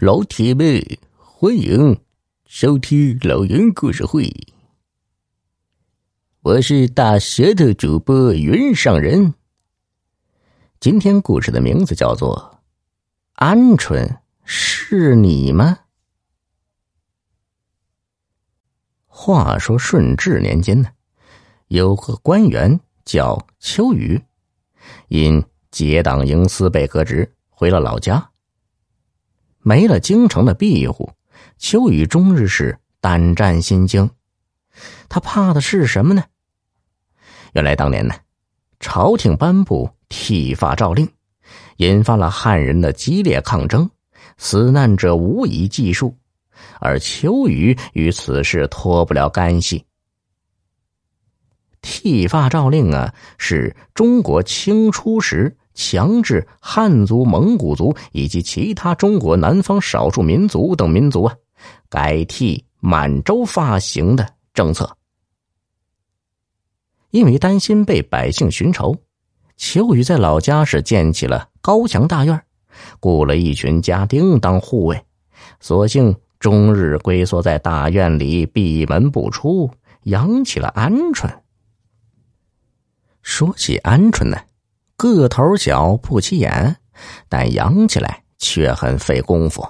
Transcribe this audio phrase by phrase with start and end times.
[0.00, 0.82] 老铁们，
[1.16, 2.00] 欢迎
[2.46, 4.28] 收听老云故事会。
[6.40, 9.34] 我是大舌头主播云上人。
[10.80, 12.60] 今天故事的名字叫做
[13.46, 15.78] 《鹌鹑是你吗》。
[19.06, 20.88] 话说顺治年间呢，
[21.68, 24.20] 有个官员叫秋雨，
[25.06, 28.32] 因结党营私被革职，回了老家。
[29.66, 31.10] 没了京城的庇护，
[31.56, 34.10] 秋雨终日是胆战心惊。
[35.08, 36.22] 他怕的是什么呢？
[37.54, 38.14] 原来当年呢，
[38.78, 41.08] 朝廷颁布剃发诏令，
[41.78, 43.88] 引发了汉人的激烈抗争，
[44.36, 46.14] 死难者无以计数，
[46.78, 49.86] 而秋雨与此事脱不了干系。
[51.80, 55.56] 剃发诏令啊，是中国清初时。
[55.74, 61.34] 强制汉族、蒙古族以及其他中国南方少数民族等民族啊，
[61.88, 64.96] 改替满洲发行的政策。
[67.10, 68.96] 因为担心被百姓寻仇，
[69.56, 72.42] 秋雨在老家是建起了高墙大院，
[73.00, 75.04] 雇了一群家丁当护卫，
[75.60, 79.70] 索性终日龟缩在大院里，闭门不出，
[80.04, 81.28] 养起了鹌鹑。
[83.22, 84.36] 说起鹌鹑呢。
[84.96, 86.76] 个头小不起眼，
[87.28, 89.66] 但养起来却很费功夫。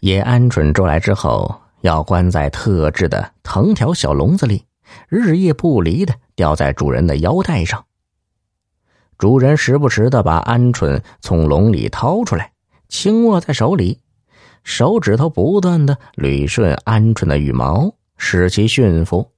[0.00, 4.64] 野鹌鹑捉来之后，要关在特制的藤条小笼子里，
[5.08, 7.84] 日夜不离的吊在主人的腰带上。
[9.16, 12.52] 主人时不时的把鹌鹑从笼里掏出来，
[12.88, 14.00] 轻握在手里，
[14.62, 19.32] 手指头不断的捋顺鹌鹑的羽毛，使其驯服。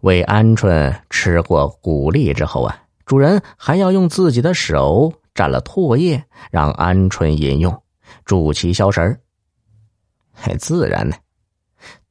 [0.00, 2.83] 喂鹌鹑吃过谷粒之后啊。
[3.06, 7.82] 主人还要用自己的手蘸了唾液，让鹌鹑饮用，
[8.24, 9.20] 助其消食儿。
[10.58, 11.16] 自然呢，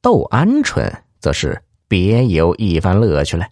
[0.01, 3.47] 逗鹌鹑则是别有一番乐趣了。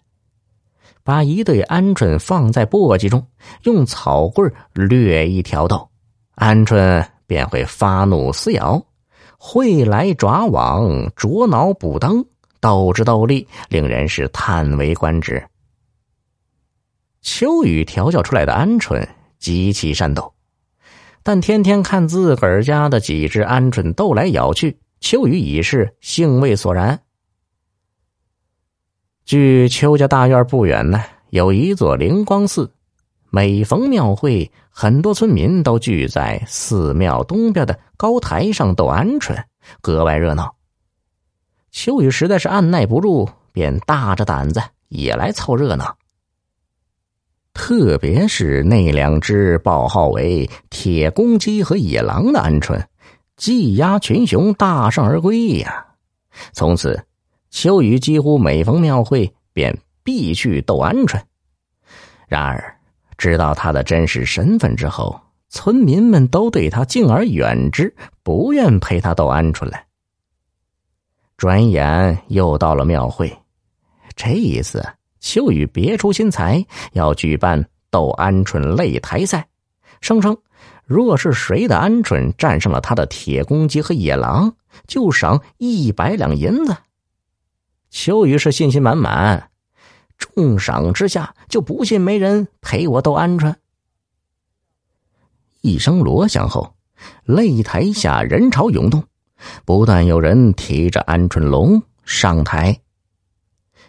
[1.04, 3.26] 把一对鹌鹑放在簸箕中，
[3.64, 5.88] 用草棍略一挑逗，
[6.36, 8.80] 鹌鹑便会发怒撕咬，
[9.36, 12.24] 会来爪网，啄挠补灯，
[12.60, 15.44] 斗智斗力，令人是叹为观止。
[17.22, 20.34] 秋雨调教出来的鹌鹑极其善斗，
[21.22, 27.00] 但天天看自个儿家的几只鹌鹑斗来咬去，秋雨已是兴味索然。
[29.24, 31.00] 距邱家大院不远呢，
[31.30, 32.72] 有一座灵光寺，
[33.30, 39.44] 每逢庙会，很多村民都聚在寺庙东边的高台上斗鹌鹑，
[39.80, 40.56] 格外热闹。
[41.70, 45.96] 秋雨实在是按耐不住，便大着胆子也来凑热闹。
[47.54, 52.82] 特别是那两只报号为铁公鸡和野狼的鹌鹑，
[53.36, 55.86] 技压群雄，大胜而归呀！
[56.52, 57.04] 从此，
[57.50, 61.20] 秋雨几乎每逢庙会便必去斗鹌鹑。
[62.26, 62.78] 然而，
[63.18, 65.20] 知道他的真实身份之后，
[65.50, 69.78] 村民们都对他敬而远之，不愿陪他斗鹌鹑了。
[71.36, 73.30] 转眼又到了庙会，
[74.16, 74.82] 这一次。
[75.22, 79.46] 秋雨别出心裁，要举办斗鹌鹑擂台赛，
[80.00, 80.36] 声称
[80.84, 84.56] 若是谁的鹌鹑战胜了他的铁公鸡和野狼，
[84.88, 86.76] 就赏一百两银子。
[87.88, 89.50] 秋雨是信心满满，
[90.18, 93.54] 重赏之下就不信没人陪我斗鹌鹑。
[95.60, 96.74] 一声锣响后，
[97.26, 99.04] 擂台下人潮涌动，
[99.64, 102.80] 不但有人提着鹌鹑笼上台。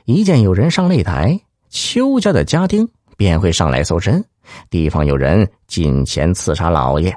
[0.06, 4.26] 一见有人上擂台，邱家的家丁便会上来搜身，
[4.70, 7.16] 提防有人进前刺杀老爷。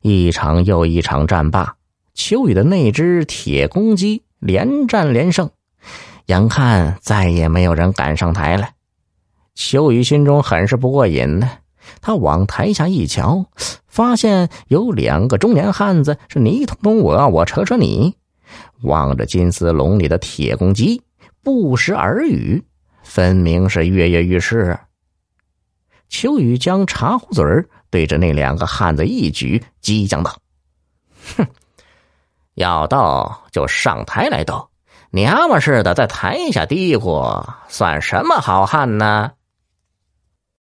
[0.00, 1.74] 一场又一场战罢，
[2.14, 5.50] 秋雨的那只铁公鸡连战连胜，
[6.24, 8.70] 眼看再也没有人敢上台了。
[9.54, 11.50] 秋雨心中很是不过瘾呢。
[12.00, 13.44] 他往台下一瞧，
[13.86, 18.16] 发现有两个中年汉子是你捅捅我，我扯扯你，
[18.82, 21.02] 望着金丝笼里的铁公鸡。
[21.42, 22.62] 不时耳语，
[23.02, 24.78] 分明是跃跃欲试。
[26.08, 27.44] 秋雨将茶壶嘴
[27.90, 30.38] 对着那两个汉子一举，激将道
[31.36, 31.46] ：“哼，
[32.54, 34.70] 要斗就上台来斗，
[35.10, 39.32] 娘们似的在台下嘀咕，算什么好汉呢？”